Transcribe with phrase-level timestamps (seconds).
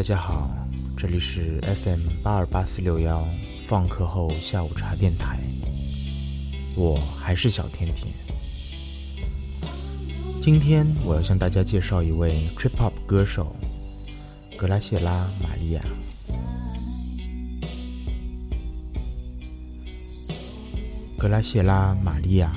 [0.00, 0.48] 大家好，
[0.96, 3.22] 这里是 FM 八二八四六幺
[3.68, 5.38] 放课后下午茶电台，
[6.74, 8.10] 我还是小甜甜。
[10.42, 13.54] 今天我要向大家介绍一位 Trip Hop 歌手
[14.56, 15.82] 格拉谢拉·玛利亚。
[21.18, 22.50] 格拉谢拉·玛利亚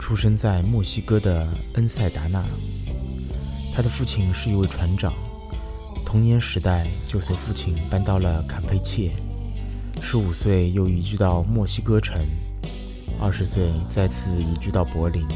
[0.00, 2.44] 出生在墨西哥的恩塞达纳，
[3.72, 5.14] 他的父亲是一位船长。
[6.14, 9.10] 童年时代就随父亲搬到了坎佩切，
[10.00, 12.16] 十五岁又移居到墨西哥城，
[13.20, 15.26] 二十岁再次移居到柏林。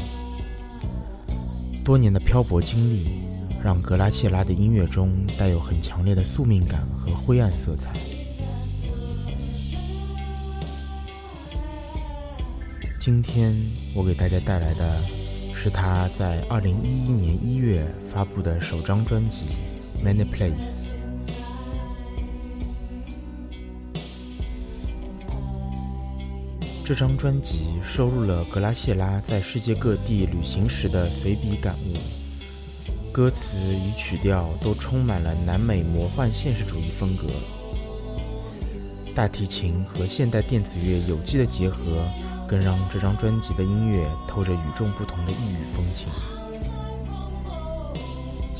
[1.83, 3.09] 多年的漂泊经历，
[3.61, 7.99] 让格拉谢拉的音乐中带有很强烈的宿命感和灰暗色彩。
[13.01, 13.53] 今天
[13.93, 15.01] 我给大家带来的
[15.53, 19.47] 是他在二零一一年一月发布的首张专辑。
[20.03, 20.89] Many places。
[26.85, 31.93] 这张专辑收录了格拉谢拉在世界各地旅行时的随笔感悟，
[33.11, 37.27] 歌词与曲调都充满了南美魔幻现实主义风格。
[39.13, 42.09] 大提琴和现代电子乐有机的结合，
[42.47, 46.07] 更让这张专辑的音乐透着与众不同的异域风情。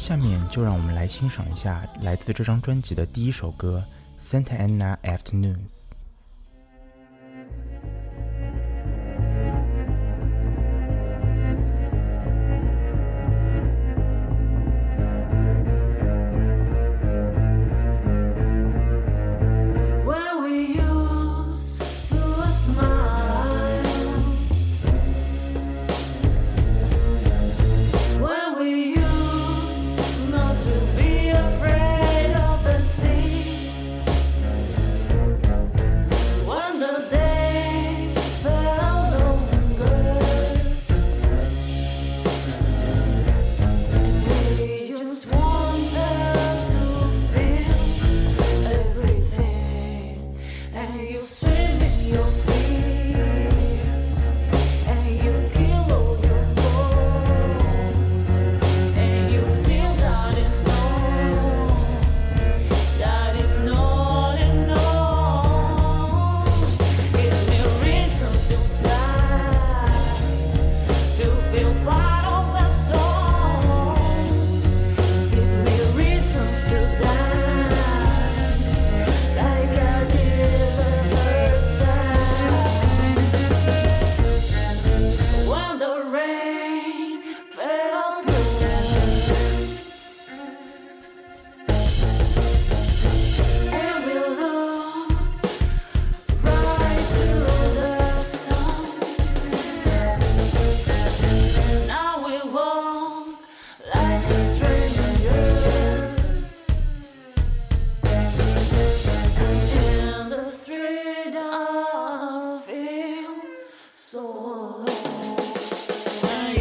[0.09, 3.85] 下面就让我们来欣赏一下来自这张专辑的第一首歌
[4.43, 5.59] 《Santa Ana Afternoon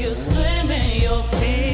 [0.08, 1.67] you swim in your feet.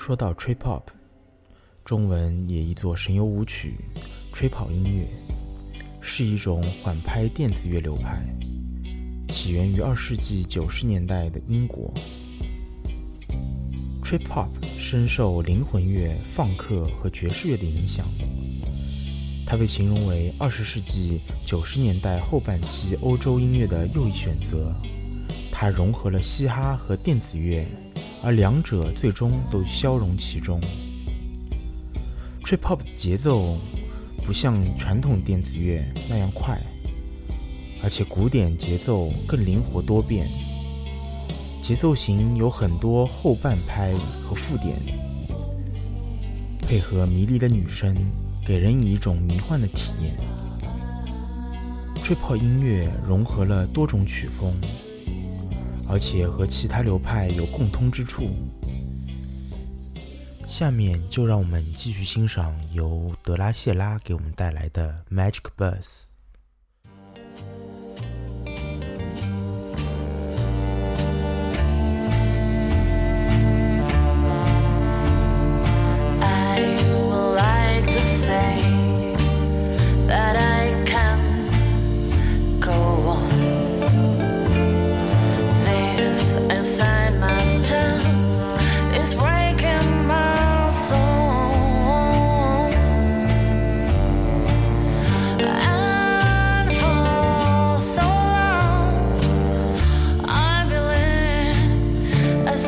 [0.00, 0.80] 说到 trip hop，
[1.84, 3.74] 中文也译作神游舞曲、
[4.32, 5.06] 吹跑音乐，
[6.00, 8.24] 是一种缓拍电子乐流派，
[9.28, 11.92] 起源于二世纪九十年代的英国。
[14.02, 14.48] Trip Hop
[14.78, 18.06] 深受灵魂乐、放克和爵士乐的影响，
[19.46, 24.74] 它被形容为二十世纪九十年代后半期欧洲音乐的又一选择。
[25.52, 27.68] 它融合了嘻哈和电子乐，
[28.22, 30.60] 而两者最终都消融其中。
[32.42, 33.56] Trip Hop 节奏
[34.24, 36.60] 不像传统电子乐那样快。
[37.82, 40.28] 而且鼓点节奏更灵活多变，
[41.62, 44.76] 节奏型有很多后半拍和附点，
[46.60, 47.96] 配合迷离的女声，
[48.46, 50.14] 给人以一种迷幻的体验。
[52.04, 54.52] Trip hop 音乐融合了多种曲风，
[55.88, 58.30] 而且和其他流派有共通之处。
[60.48, 65.80] 下面就让我们继续欣赏由德拉谢拉给我们带来的《Magic Bus》。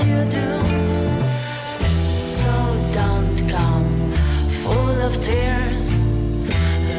[0.00, 0.49] you do.
[2.41, 2.53] So
[2.94, 4.12] don't come
[4.62, 5.85] full of tears.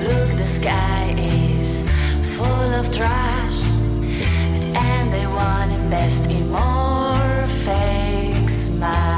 [0.08, 1.90] Look, the sky is
[2.38, 3.58] full of trash,
[4.76, 9.13] and they want to invest in more fake smiles.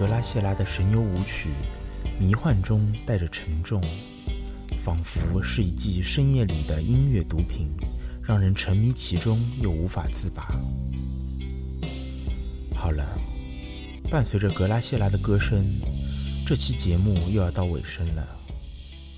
[0.00, 1.50] 格拉谢拉的神游舞曲，
[2.18, 3.78] 迷幻中带着沉重，
[4.82, 7.68] 仿佛是一剂深夜里的音乐毒品，
[8.22, 10.48] 让人沉迷其中又无法自拔。
[12.74, 13.06] 好了，
[14.10, 15.62] 伴随着格拉谢拉的歌声，
[16.46, 18.26] 这期节目又要到尾声了。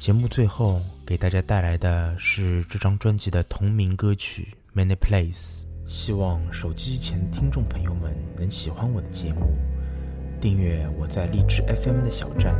[0.00, 5.36] 节目最后给大家带来的是这张专辑的同名歌曲《Many Places》，
[5.86, 9.56] 希望手机前的听众朋友们能喜欢我的节目，
[10.42, 12.52] 订阅我在荔枝 FM 的小站。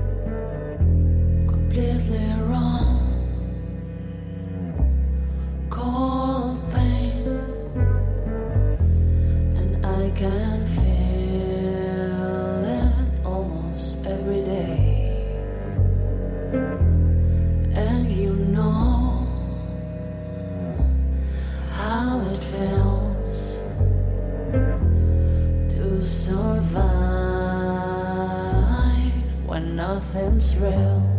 [30.43, 31.12] It's real.